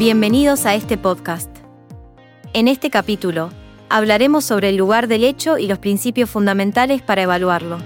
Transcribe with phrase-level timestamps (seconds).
[0.00, 1.50] Bienvenidos a este podcast.
[2.54, 3.50] En este capítulo,
[3.90, 7.76] hablaremos sobre el lugar del hecho y los principios fundamentales para evaluarlo.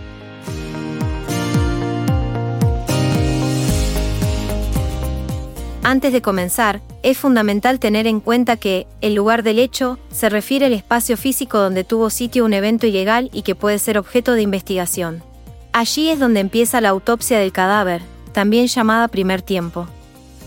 [5.82, 10.66] Antes de comenzar, es fundamental tener en cuenta que el lugar del hecho se refiere
[10.66, 14.42] al espacio físico donde tuvo sitio un evento ilegal y que puede ser objeto de
[14.42, 15.24] investigación.
[15.72, 19.88] Allí es donde empieza la autopsia del cadáver, también llamada primer tiempo.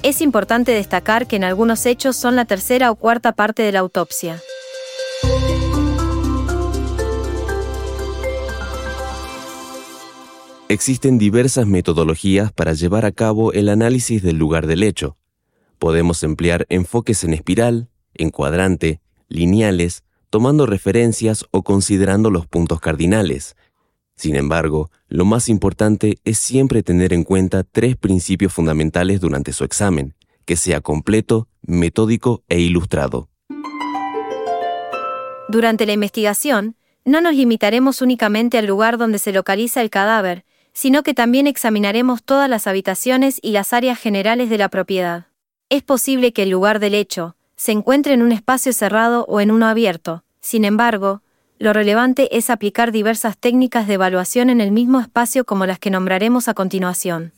[0.07, 3.79] Es importante destacar que en algunos hechos son la tercera o cuarta parte de la
[3.79, 4.41] autopsia.
[10.70, 15.17] Existen diversas metodologías para llevar a cabo el análisis del lugar del hecho.
[15.77, 23.58] Podemos emplear enfoques en espiral, en cuadrante, lineales, tomando referencias o considerando los puntos cardinales,
[24.17, 29.64] sin embargo, lo más importante es siempre tener en cuenta tres principios fundamentales durante su
[29.64, 33.30] examen, que sea completo, metódico e ilustrado.
[35.50, 36.75] Durante la investigación,
[37.06, 42.23] no nos limitaremos únicamente al lugar donde se localiza el cadáver, sino que también examinaremos
[42.23, 45.28] todas las habitaciones y las áreas generales de la propiedad.
[45.69, 49.52] Es posible que el lugar del hecho se encuentre en un espacio cerrado o en
[49.52, 51.22] uno abierto, sin embargo,
[51.59, 55.89] lo relevante es aplicar diversas técnicas de evaluación en el mismo espacio como las que
[55.89, 57.33] nombraremos a continuación.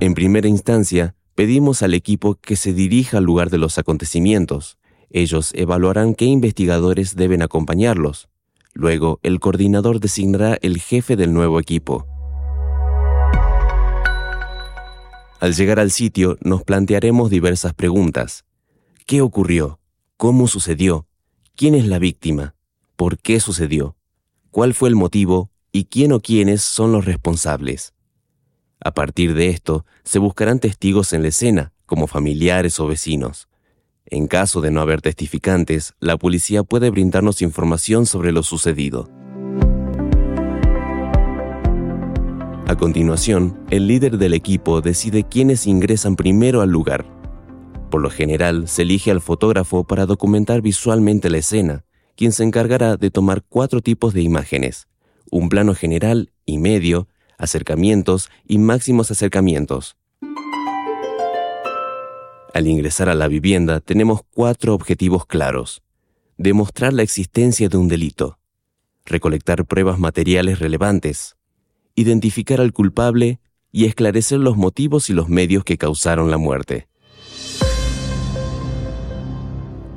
[0.00, 4.78] En primera instancia, pedimos al equipo que se dirija al lugar de los acontecimientos.
[5.10, 8.28] Ellos evaluarán qué investigadores deben acompañarlos.
[8.74, 12.06] Luego, el coordinador designará el jefe del nuevo equipo.
[15.40, 18.44] Al llegar al sitio, nos plantearemos diversas preguntas.
[19.06, 19.80] ¿Qué ocurrió?
[20.16, 21.07] ¿Cómo sucedió?
[21.58, 22.54] ¿Quién es la víctima?
[22.94, 23.96] ¿Por qué sucedió?
[24.52, 25.50] ¿Cuál fue el motivo?
[25.72, 27.94] ¿Y quién o quiénes son los responsables?
[28.78, 33.48] A partir de esto, se buscarán testigos en la escena, como familiares o vecinos.
[34.06, 39.10] En caso de no haber testificantes, la policía puede brindarnos información sobre lo sucedido.
[42.68, 47.17] A continuación, el líder del equipo decide quiénes ingresan primero al lugar
[47.88, 51.84] por lo general, se elige al fotógrafo para documentar visualmente la escena,
[52.16, 54.88] quien se encargará de tomar cuatro tipos de imágenes,
[55.30, 59.96] un plano general y medio, acercamientos y máximos acercamientos.
[62.54, 65.82] Al ingresar a la vivienda tenemos cuatro objetivos claros.
[66.38, 68.38] Demostrar la existencia de un delito,
[69.04, 71.36] recolectar pruebas materiales relevantes,
[71.94, 73.40] identificar al culpable
[73.70, 76.87] y esclarecer los motivos y los medios que causaron la muerte.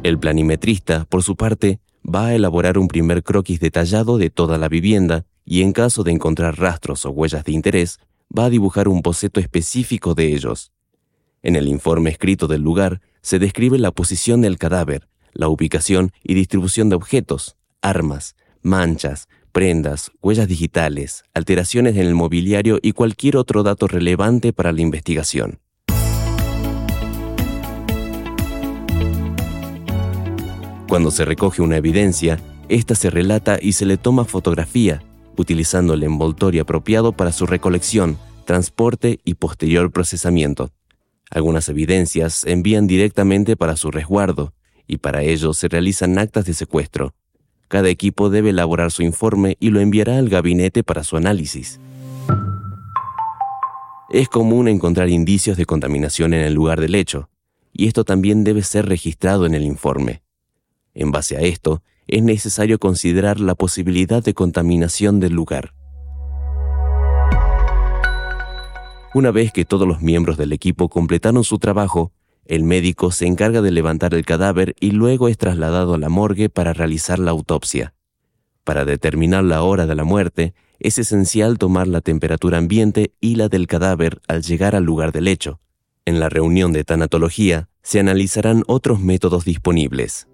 [0.03, 4.67] El planimetrista, por su parte, va a elaborar un primer croquis detallado de toda la
[4.67, 7.99] vivienda y en caso de encontrar rastros o huellas de interés,
[8.35, 10.71] va a dibujar un boceto específico de ellos.
[11.43, 16.33] En el informe escrito del lugar se describe la posición del cadáver, la ubicación y
[16.33, 23.61] distribución de objetos, armas, manchas, prendas, huellas digitales, alteraciones en el mobiliario y cualquier otro
[23.61, 25.59] dato relevante para la investigación.
[30.91, 32.37] Cuando se recoge una evidencia,
[32.67, 35.01] ésta se relata y se le toma fotografía,
[35.37, 40.71] utilizando el envoltorio apropiado para su recolección, transporte y posterior procesamiento.
[41.29, 44.53] Algunas evidencias envían directamente para su resguardo,
[44.85, 47.13] y para ello se realizan actas de secuestro.
[47.69, 51.79] Cada equipo debe elaborar su informe y lo enviará al gabinete para su análisis.
[54.09, 57.29] Es común encontrar indicios de contaminación en el lugar del hecho,
[57.71, 60.21] y esto también debe ser registrado en el informe.
[60.93, 65.73] En base a esto, es necesario considerar la posibilidad de contaminación del lugar.
[69.13, 72.13] Una vez que todos los miembros del equipo completaron su trabajo,
[72.45, 76.49] el médico se encarga de levantar el cadáver y luego es trasladado a la morgue
[76.49, 77.93] para realizar la autopsia.
[78.63, 83.49] Para determinar la hora de la muerte, es esencial tomar la temperatura ambiente y la
[83.49, 85.59] del cadáver al llegar al lugar del hecho.
[86.05, 90.27] En la reunión de tanatología se analizarán otros métodos disponibles.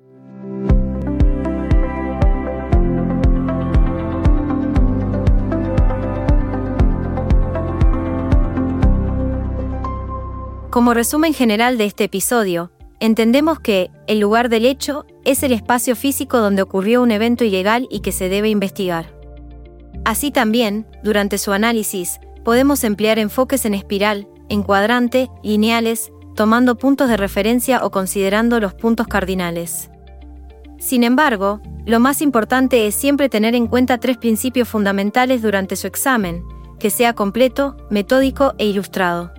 [10.70, 15.96] Como resumen general de este episodio, entendemos que el lugar del hecho es el espacio
[15.96, 19.14] físico donde ocurrió un evento ilegal y que se debe investigar.
[20.04, 27.08] Así también, durante su análisis, podemos emplear enfoques en espiral, en cuadrante, lineales, tomando puntos
[27.08, 29.90] de referencia o considerando los puntos cardinales.
[30.80, 35.88] Sin embargo, lo más importante es siempre tener en cuenta tres principios fundamentales durante su
[35.88, 36.44] examen,
[36.78, 39.37] que sea completo, metódico e ilustrado.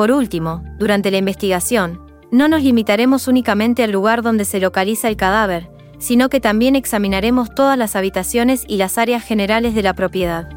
[0.00, 2.00] Por último, durante la investigación,
[2.30, 7.54] no nos limitaremos únicamente al lugar donde se localiza el cadáver, sino que también examinaremos
[7.54, 10.48] todas las habitaciones y las áreas generales de la propiedad.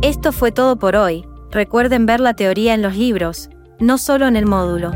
[0.00, 1.26] Esto fue todo por hoy.
[1.50, 3.50] Recuerden ver la teoría en los libros,
[3.80, 4.92] no solo en el módulo.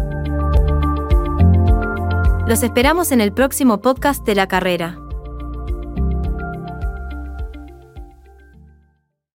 [2.47, 5.02] Los esperamos en el próximo podcast de la carrera.